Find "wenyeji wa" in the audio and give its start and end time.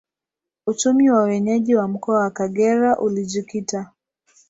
1.23-1.87